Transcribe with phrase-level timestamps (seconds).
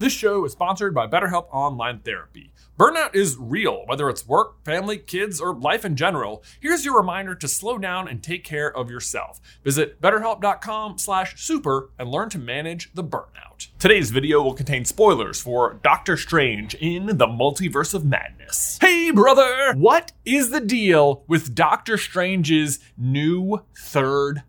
[0.00, 2.54] This show is sponsored by BetterHelp Online Therapy.
[2.78, 6.42] Burnout is real, whether it's work, family, kids, or life in general.
[6.58, 9.42] Here's your reminder to slow down and take care of yourself.
[9.62, 13.68] Visit betterhelp.com slash super and learn to manage the burnout.
[13.78, 18.78] Today's video will contain spoilers for Doctor Strange in the Multiverse of Madness.
[18.80, 19.74] Hey, brother!
[19.74, 24.44] What is the deal with Doctor Strange's new third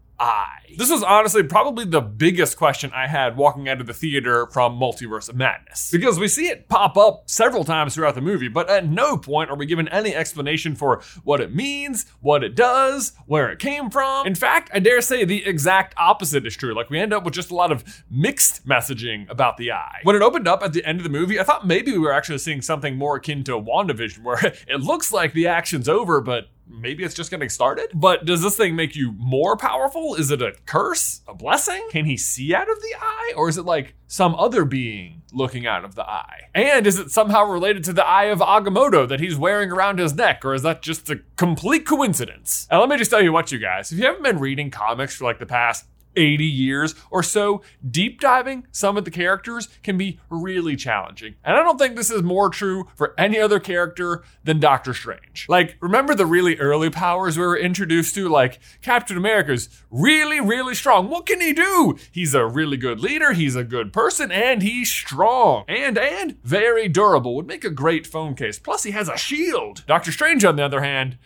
[0.78, 4.80] This was honestly probably the biggest question I had walking out of the theater from
[4.80, 5.92] Multiverse of Madness.
[5.92, 9.50] Because we see it pop up several times throughout the movie, but at no point
[9.50, 13.90] are we given any explanation for what it means, what it does, where it came
[13.90, 14.26] from.
[14.26, 16.73] In fact, I dare say the exact opposite is true.
[16.73, 20.00] Like we end up with just a lot of mixed messaging about the eye.
[20.03, 22.14] When it opened up at the end of the movie, I thought maybe we were
[22.14, 26.48] actually seeing something more akin to WandaVision, where it looks like the action's over, but
[26.71, 27.89] maybe it's just getting started.
[27.93, 30.16] But does this thing make you more powerful?
[30.16, 31.21] Is it a curse?
[31.27, 31.88] A blessing?
[31.91, 33.34] Can he see out of the eye?
[33.35, 36.49] Or is it like some other being looking out of the eye?
[36.53, 40.13] And is it somehow related to the eye of Agamotto that he's wearing around his
[40.13, 40.44] neck?
[40.44, 42.67] Or is that just a complete coincidence?
[42.69, 45.16] And let me just tell you what, you guys, if you haven't been reading comics
[45.16, 45.85] for like the past
[46.16, 51.36] 80 years or so, deep diving some of the characters can be really challenging.
[51.44, 55.45] And I don't think this is more true for any other character than Doctor Strange.
[55.48, 58.28] Like, remember the really early powers we were introduced to?
[58.28, 61.09] Like, Captain America's really, really strong.
[61.09, 61.98] What can he do?
[62.12, 65.66] He's a really good leader, he's a good person, and he's strong.
[65.68, 67.36] And, and very durable.
[67.36, 68.59] Would make a great phone case.
[68.59, 69.86] Plus, he has a shield.
[69.88, 71.18] Doctor Strange, on the other hand,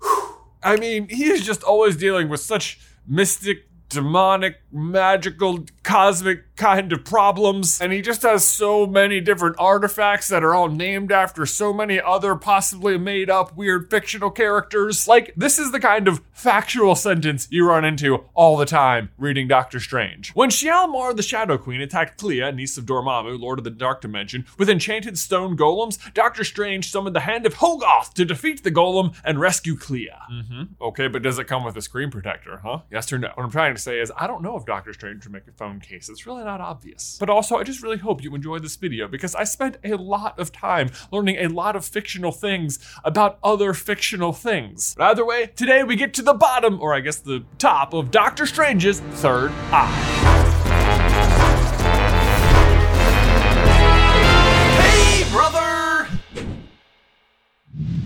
[0.00, 6.92] whew, I mean, he is just always dealing with such mystic demonic, magical, cosmic kind
[6.92, 7.80] of problems.
[7.80, 12.00] And he just has so many different artifacts that are all named after so many
[12.00, 15.08] other possibly made up weird fictional characters.
[15.08, 19.48] Like, this is the kind of factual sentence you run into all the time reading
[19.48, 20.32] Doctor Strange.
[20.32, 24.46] When Xialmar the Shadow Queen attacked Clea, niece of Dormammu, Lord of the Dark Dimension,
[24.58, 29.14] with enchanted stone golems, Doctor Strange summoned the hand of Hogoth to defeat the golem
[29.24, 30.10] and rescue Clea.
[30.30, 30.62] Mm-hmm.
[30.80, 32.80] Okay, but does it come with a screen protector, huh?
[32.90, 33.28] Yes or no?
[33.34, 35.52] What I'm trying to say is, I don't know if Doctor Strange would make a
[35.52, 36.08] phone case.
[36.08, 37.16] It's really not obvious.
[37.20, 40.38] But also, I just really hope you enjoyed this video because I spent a lot
[40.40, 44.96] of time learning a lot of fictional things about other fictional things.
[44.96, 48.10] But either way, today we get to the bottom, or I guess the top, of
[48.10, 50.29] Doctor Strange's third eye.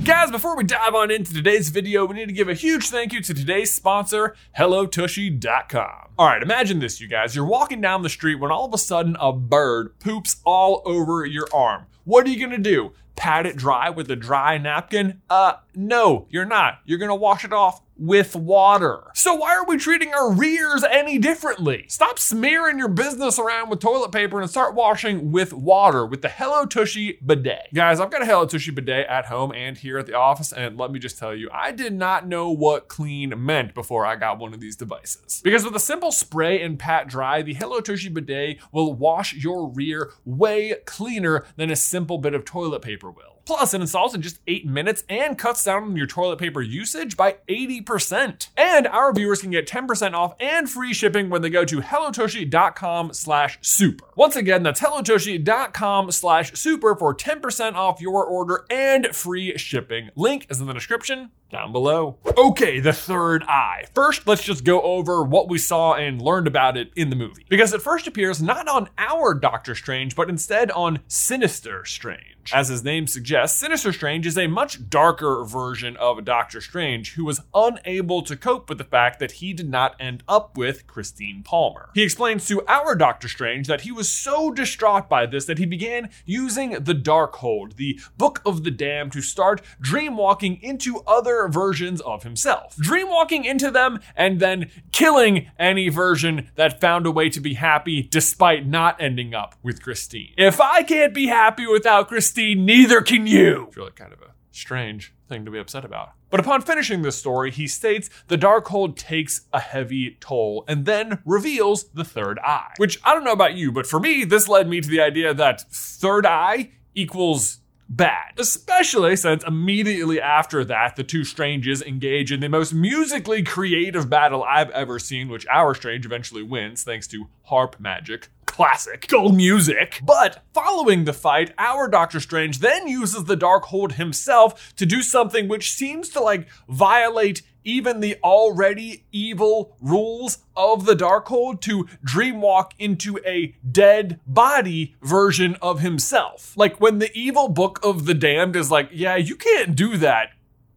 [0.04, 3.10] Guys, before we dive on into today's video, we need to give a huge thank
[3.14, 6.08] you to today's sponsor, HelloTushy.com.
[6.18, 7.34] All right, imagine this, you guys.
[7.34, 11.24] You're walking down the street when all of a sudden a bird poops all over
[11.24, 11.86] your arm.
[12.04, 12.92] What are you gonna do?
[13.16, 15.22] Pat it dry with a dry napkin?
[15.30, 16.80] Uh, no, you're not.
[16.84, 19.04] You're gonna wash it off with water.
[19.14, 21.84] So why are we treating our rears any differently?
[21.88, 26.28] Stop smearing your business around with toilet paper and start washing with water with the
[26.28, 27.68] Hello Tushy bidet.
[27.72, 30.76] Guys, I've got a Hello Tushy bidet at home and here at the office, and
[30.76, 34.38] let me just tell you, I did not know what clean meant before I got
[34.38, 35.40] one of these devices.
[35.44, 39.68] Because with a simple spray and pat dry, the Hello Tushy bidet will wash your
[39.68, 43.33] rear way cleaner than a simple bit of toilet paper will.
[43.44, 47.16] Plus, it installs in just eight minutes and cuts down on your toilet paper usage
[47.16, 48.48] by 80%.
[48.56, 53.12] And our viewers can get 10% off and free shipping when they go to hellotushy.com
[53.12, 54.06] slash super.
[54.16, 60.10] Once again, that's hellotushy.com slash super for 10% off your order and free shipping.
[60.16, 62.18] Link is in the description down below.
[62.36, 63.84] Okay, the third eye.
[63.94, 67.46] First, let's just go over what we saw and learned about it in the movie.
[67.48, 72.43] Because it first appears not on our Doctor Strange, but instead on Sinister Strange.
[72.52, 77.24] As his name suggests, Sinister Strange is a much darker version of Doctor Strange who
[77.24, 81.42] was unable to cope with the fact that he did not end up with Christine
[81.42, 81.90] Palmer.
[81.94, 85.66] He explains to our Doctor Strange that he was so distraught by this that he
[85.66, 92.00] began using the Darkhold, the Book of the Damned, to start dreamwalking into other versions
[92.02, 92.76] of himself.
[92.76, 98.02] Dreamwalking into them and then killing any version that found a way to be happy
[98.02, 100.32] despite not ending up with Christine.
[100.36, 103.66] If I can't be happy without Christine, neither can you.
[103.68, 106.12] It's really kind of a strange thing to be upset about.
[106.30, 111.20] But upon finishing this story, he states the Darkhold takes a heavy toll and then
[111.24, 112.72] reveals the third eye.
[112.76, 115.34] Which I don't know about you, but for me, this led me to the idea
[115.34, 118.32] that third eye equals bad.
[118.38, 124.42] Especially since immediately after that, the two Stranges engage in the most musically creative battle
[124.42, 128.28] I've ever seen, which our Strange eventually wins thanks to harp magic.
[128.54, 129.08] Classic.
[129.08, 130.00] Gold music.
[130.04, 135.48] But following the fight, our Doctor Strange then uses the Darkhold himself to do something
[135.48, 142.70] which seems to like violate even the already evil rules of the Darkhold to dreamwalk
[142.78, 146.56] into a dead body version of himself.
[146.56, 150.28] Like when the evil book of the damned is like, yeah, you can't do that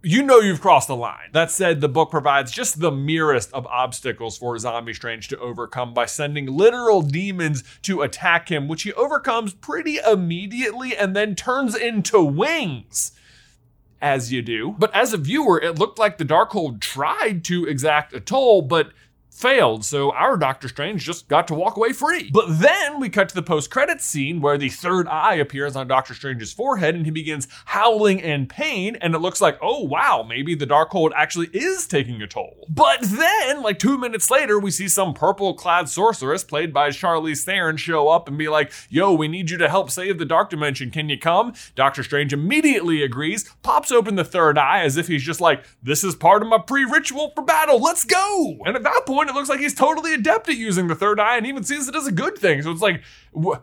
[0.07, 1.29] you know you've crossed the line.
[1.33, 5.93] That said, the book provides just the merest of obstacles for Zombie Strange to overcome
[5.93, 11.75] by sending literal demons to attack him, which he overcomes pretty immediately and then turns
[11.75, 13.11] into wings.
[14.01, 14.75] As you do.
[14.77, 18.91] But as a viewer, it looked like the Darkhold tried to exact a toll, but
[19.37, 22.29] failed, so our Doctor Strange just got to walk away free.
[22.31, 25.87] But then we cut to the post credits scene where the third eye appears on
[25.87, 30.25] Doctor Strange's forehead and he begins howling in pain, and it looks like, oh wow,
[30.27, 32.65] maybe the Darkhold actually is taking a toll.
[32.67, 37.43] But then, like two minutes later, we see some purple clad sorceress played by Charlize
[37.43, 40.49] Theron show up and be like, yo, we need you to help save the Dark
[40.49, 40.89] Dimension.
[40.89, 41.53] Can you come?
[41.75, 46.03] Doctor Strange immediately agrees, pops open the third eye as if he's just like, this
[46.03, 48.57] is part of my pre ritual for battle, let's go!
[48.65, 51.37] And at that point, it looks like he's totally adept at using the third eye
[51.37, 52.61] and even sees it as a good thing.
[52.61, 53.01] So it's like,
[53.35, 53.57] wh-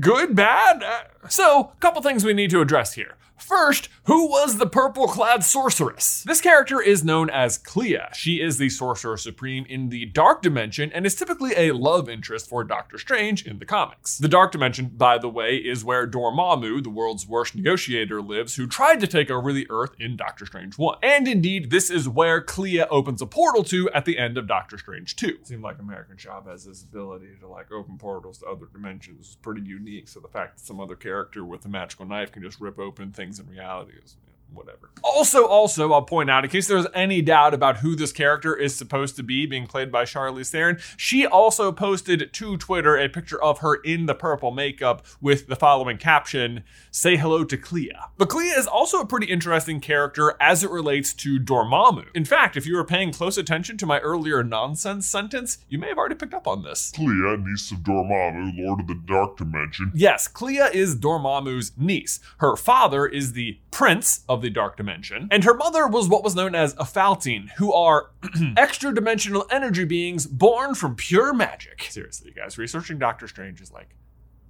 [0.00, 0.82] good, bad?
[0.82, 3.16] Uh, so, a couple things we need to address here.
[3.38, 6.22] First, who was the purple clad sorceress?
[6.24, 7.98] This character is known as Clea.
[8.14, 12.48] She is the sorcerer supreme in the Dark Dimension and is typically a love interest
[12.48, 14.18] for Doctor Strange in the comics.
[14.18, 18.66] The Dark Dimension, by the way, is where Dormammu, the world's worst negotiator, lives, who
[18.66, 20.98] tried to take over the Earth in Doctor Strange 1.
[21.02, 24.78] And indeed, this is where Clea opens a portal to at the end of Doctor
[24.78, 25.38] Strange 2.
[25.44, 26.16] Seemed like American
[26.64, 29.26] this ability to like open portals to other dimensions.
[29.26, 30.08] It's pretty unique.
[30.08, 33.12] So the fact that some other character with a magical knife can just rip open
[33.12, 34.16] things things in reality is
[34.52, 34.90] whatever.
[35.02, 38.74] Also, also, I'll point out, in case there's any doubt about who this character is
[38.74, 43.40] supposed to be, being played by Charlize Theron, she also posted to Twitter a picture
[43.42, 47.92] of her in the purple makeup with the following caption, say hello to Clea.
[48.16, 52.06] But Clea is also a pretty interesting character as it relates to Dormammu.
[52.14, 55.88] In fact, if you were paying close attention to my earlier nonsense sentence, you may
[55.88, 56.92] have already picked up on this.
[56.94, 59.92] Clea, niece of Dormammu, Lord of the Dark Dimension.
[59.94, 62.20] Yes, Clea is Dormammu's niece.
[62.38, 66.34] Her father is the Prince of the Dark Dimension, and her mother was what was
[66.34, 68.10] known as a Faltine, who are
[68.56, 71.86] extra dimensional energy beings born from pure magic.
[71.90, 73.94] Seriously, guys, researching Doctor Strange is like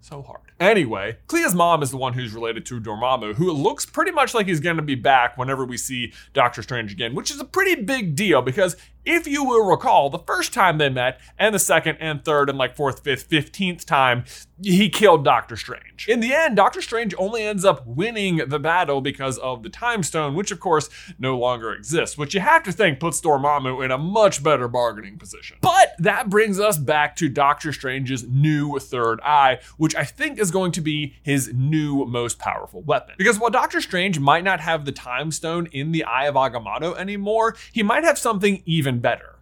[0.01, 0.53] so hard.
[0.61, 4.47] Anyway, Clea's mom is the one who's related to Dormammu, who looks pretty much like
[4.47, 7.83] he's going to be back whenever we see Doctor Strange again, which is a pretty
[7.83, 8.77] big deal because
[9.09, 12.59] if you will recall, the first time they met, and the second and third and
[12.59, 14.25] like fourth, fifth, fifteenth time,
[14.63, 16.07] he killed Doctor Strange.
[16.09, 20.03] In the end, Doctor Strange only ends up winning the battle because of the Time
[20.03, 23.91] Stone, which of course no longer exists, which you have to think puts Dormammu in
[23.91, 25.59] a much better bargaining position.
[25.61, 30.51] But that brings us back to Doctor Strange's new third eye, which I think is
[30.51, 33.15] going to be his new most powerful weapon.
[33.17, 36.97] Because while Doctor Strange might not have the Time Stone in the Eye of Agamotto
[36.97, 39.39] anymore, he might have something even better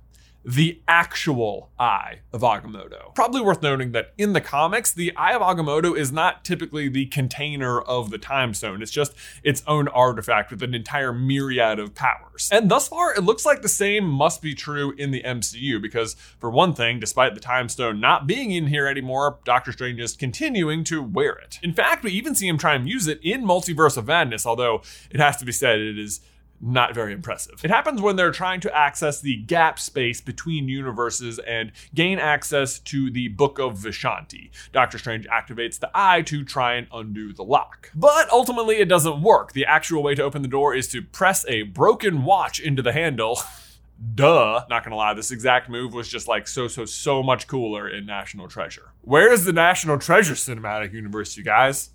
[0.46, 3.12] the actual Eye of Agamotto.
[3.16, 7.06] Probably worth noting that in the comics, the Eye of Agamotto is not typically the
[7.06, 8.80] container of the Time Stone.
[8.80, 9.12] It's just
[9.42, 12.48] its own artifact with an entire myriad of powers.
[12.52, 16.14] And thus far, it looks like the same must be true in the MCU because,
[16.38, 20.14] for one thing, despite the Time Stone not being in here anymore, Doctor Strange is
[20.14, 21.58] continuing to wear it.
[21.60, 24.82] In fact, we even see him try and use it in Multiverse of Madness, although
[25.10, 26.20] it has to be said it is
[26.60, 27.64] not very impressive.
[27.64, 32.78] It happens when they're trying to access the gap space between universes and gain access
[32.80, 34.50] to the Book of Vishanti.
[34.72, 37.90] Doctor Strange activates the eye to try and undo the lock.
[37.94, 39.52] But ultimately, it doesn't work.
[39.52, 42.92] The actual way to open the door is to press a broken watch into the
[42.92, 43.40] handle.
[44.14, 44.64] Duh.
[44.68, 48.04] Not gonna lie, this exact move was just like so, so, so much cooler in
[48.04, 48.92] National Treasure.
[49.02, 51.90] Where's the National Treasure cinematic universe, you guys?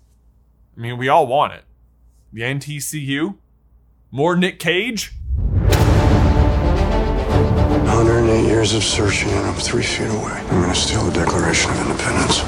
[0.76, 1.64] I mean, we all want it.
[2.32, 3.36] The NTCU?
[4.14, 5.14] More Nick Cage?
[5.70, 10.38] 108 years of searching, and I'm three feet away.
[10.50, 12.42] I'm gonna steal the Declaration of Independence.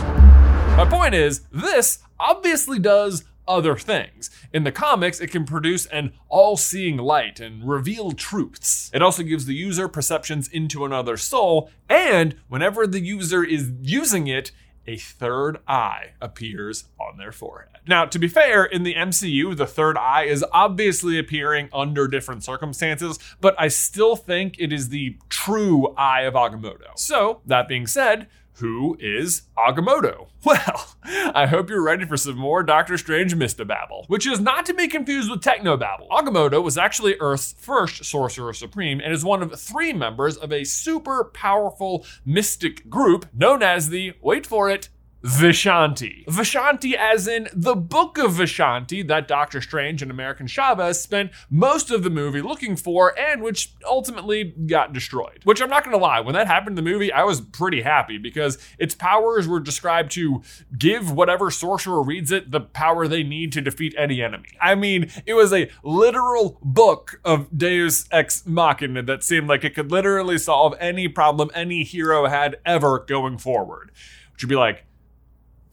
[0.76, 4.28] My point is, this obviously does other things.
[4.52, 8.90] In the comics, it can produce an all seeing light and reveal truths.
[8.92, 14.26] It also gives the user perceptions into another soul, and whenever the user is using
[14.26, 14.52] it,
[14.87, 17.71] a third eye appears on their forehead.
[17.87, 22.43] Now, to be fair, in the MCU, the third eye is obviously appearing under different
[22.43, 26.97] circumstances, but I still think it is the true Eye of Agamotto.
[26.97, 30.29] So, that being said, who is Agamotto?
[30.45, 30.95] Well,
[31.35, 34.89] I hope you're ready for some more Doctor Strange Mystababble, which is not to be
[34.89, 36.07] confused with Technobabble.
[36.11, 40.65] Agamotto was actually Earth's first Sorcerer Supreme and is one of three members of a
[40.65, 44.91] super powerful mystic group known as the, wait for it,
[45.25, 46.26] Vishanti.
[46.26, 51.90] Vishanti, as in the Book of Vishanti, that Doctor Strange and America Chavez spent most
[51.90, 55.40] of the movie looking for, and which ultimately got destroyed.
[55.45, 58.19] Which I'm not gonna lie, when that happened in the movie, I was pretty happy
[58.19, 60.43] because its powers were described to
[60.76, 64.50] give whatever sorcerer reads it the power they need to defeat any enemy.
[64.61, 69.75] I mean, it was a literal book of Deus Ex Machina that seemed like it
[69.75, 73.90] could literally solve any problem any hero had ever going forward.
[74.33, 74.85] Which would be like,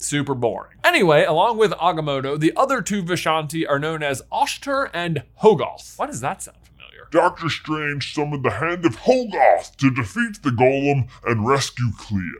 [0.02, 0.78] super boring.
[0.84, 5.98] Anyway, along with Agamotto, the other two Vishanti are known as Oshtur and Hogoth.
[5.98, 7.08] Why does that sound familiar?
[7.10, 12.30] Doctor Strange summoned the hand of Hogoth to defeat the Golem and rescue Clea.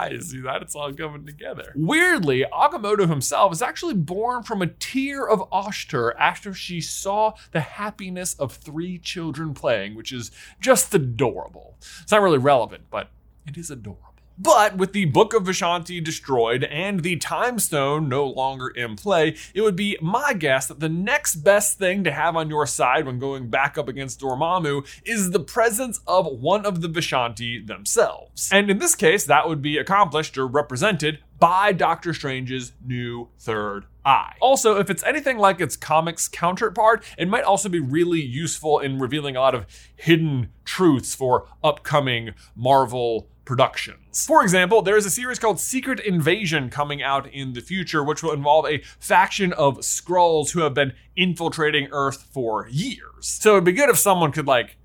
[0.00, 0.62] I see that.
[0.62, 1.72] It's all coming together.
[1.74, 7.60] Weirdly, Agamotto himself is actually born from a tear of Oshtur after she saw the
[7.60, 11.76] happiness of three children playing, which is just adorable.
[12.02, 13.10] It's not really relevant, but
[13.46, 14.09] it is adorable.
[14.42, 19.36] But with the Book of Vishanti destroyed and the Time Stone no longer in play,
[19.52, 23.04] it would be my guess that the next best thing to have on your side
[23.04, 28.48] when going back up against Dormammu is the presence of one of the Vishanti themselves.
[28.50, 33.86] And in this case, that would be accomplished or represented by Doctor Strange's new third
[34.04, 34.36] eye.
[34.40, 38.98] Also, if it's anything like its comics counterpart, it might also be really useful in
[38.98, 39.66] revealing a lot of
[39.96, 44.26] hidden truths for upcoming Marvel productions.
[44.26, 48.22] For example, there is a series called Secret Invasion coming out in the future, which
[48.22, 53.26] will involve a faction of Skrulls who have been infiltrating Earth for years.
[53.26, 54.76] So it'd be good if someone could like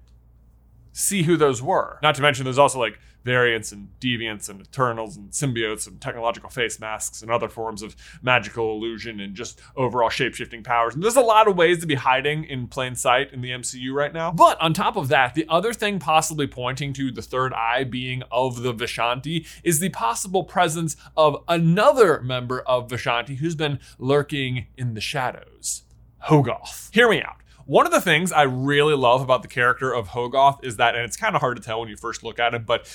[0.94, 2.00] see who those were.
[2.02, 6.50] Not to mention, there's also like variants and deviants and eternals and symbiotes and technological
[6.50, 10.94] face masks and other forms of magical illusion and just overall shape-shifting powers.
[10.94, 13.92] And there's a lot of ways to be hiding in plain sight in the MCU
[13.92, 14.32] right now.
[14.32, 18.22] But on top of that, the other thing possibly pointing to the third eye being
[18.32, 24.68] of the Vishanti is the possible presence of another member of Vishanti who's been lurking
[24.78, 25.82] in the shadows.
[26.26, 26.94] Hogoth.
[26.94, 27.38] Hear me out.
[27.66, 31.04] One of the things I really love about the character of Hogoth is that, and
[31.04, 32.88] it's kind of hard to tell when you first look at him, but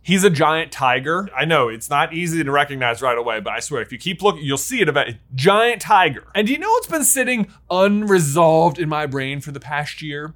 [0.00, 1.28] He's a giant tiger.
[1.36, 4.22] I know it's not easy to recognize right away, but I swear if you keep
[4.22, 5.20] looking, you'll see it eventually.
[5.34, 6.24] Giant tiger.
[6.34, 10.34] And do you know what's been sitting unresolved in my brain for the past year?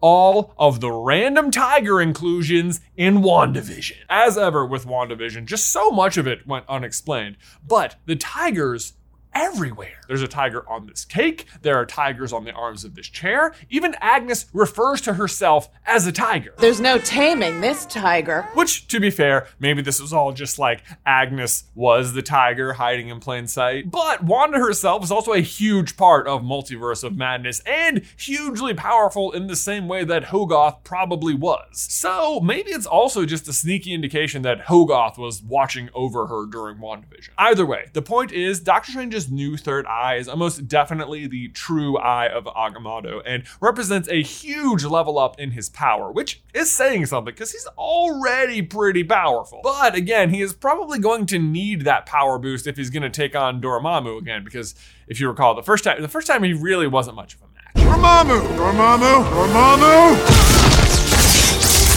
[0.00, 3.98] all of the random tiger inclusions in WandaVision.
[4.08, 7.36] As ever with WandaVision, just so much of it went unexplained.
[7.66, 8.94] But the tigers
[9.34, 10.00] everywhere.
[10.08, 11.46] There's a tiger on this cake.
[11.62, 13.54] There are tigers on the arms of this chair.
[13.68, 16.52] Even Agnes refers to herself as a tiger.
[16.58, 18.48] There's no taming this tiger.
[18.54, 23.08] Which, to be fair, maybe this was all just like Agnes was the tiger hiding
[23.08, 23.90] in plain sight.
[23.90, 29.30] But Wanda herself is also a huge part of Multiverse of Madness and hugely powerful
[29.32, 31.86] in the same way that Hogoth probably was.
[31.88, 36.78] So maybe it's also just a sneaky indication that Hogoth was watching over her during
[36.78, 37.30] WandaVision.
[37.38, 38.92] Either way, the point is Doctor
[39.28, 44.84] New third eye is almost definitely the true eye of Agamotto and represents a huge
[44.84, 49.60] level up in his power, which is saying something because he's already pretty powerful.
[49.64, 53.10] But again, he is probably going to need that power boost if he's going to
[53.10, 54.76] take on Dormammu again because
[55.08, 57.46] if you recall, the first time the first time he really wasn't much of a
[57.46, 57.86] match.
[57.86, 58.40] Dormammu!
[58.56, 59.24] Dormammu!
[59.24, 60.69] Dormammu!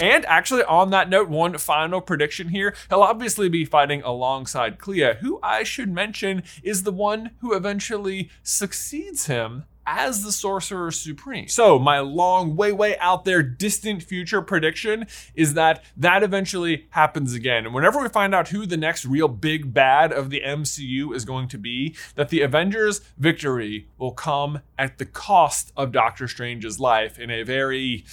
[0.03, 2.75] And actually, on that note, one final prediction here.
[2.89, 8.29] He'll obviously be fighting alongside Clea, who I should mention is the one who eventually
[8.43, 11.47] succeeds him as the Sorcerer Supreme.
[11.47, 17.33] So, my long, way, way out there, distant future prediction is that that eventually happens
[17.33, 17.65] again.
[17.65, 21.23] And whenever we find out who the next real big bad of the MCU is
[21.23, 26.77] going to be, that the Avengers' victory will come at the cost of Doctor Strange's
[26.77, 28.03] life in a very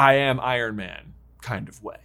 [0.00, 1.98] I am Iron Man kind of way.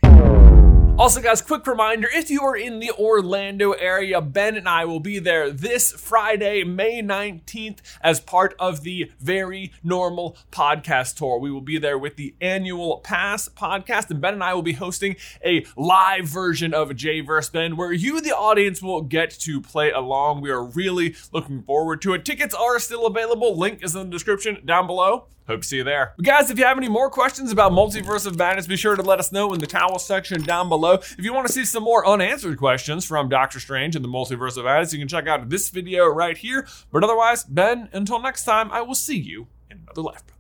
[0.98, 5.00] Also, guys, quick reminder if you are in the Orlando area, Ben and I will
[5.00, 11.40] be there this Friday, May 19th, as part of the Very Normal Podcast Tour.
[11.40, 14.74] We will be there with the annual Pass podcast, and Ben and I will be
[14.74, 17.50] hosting a live version of J vs.
[17.50, 20.42] Ben where you, the audience, will get to play along.
[20.42, 22.26] We are really looking forward to it.
[22.26, 23.58] Tickets are still available.
[23.58, 25.28] Link is in the description down below.
[25.48, 26.14] Hope to see you there.
[26.16, 29.04] But guys, if you have any more questions about Multiverse of Madness, be sure to
[29.04, 30.94] let us know in the towel section down below.
[30.94, 34.58] If you want to see some more unanswered questions from Doctor Strange and the Multiverse
[34.58, 36.68] of Madness, you can check out this video right here.
[36.92, 40.35] But otherwise, Ben, until next time, I will see you in another life.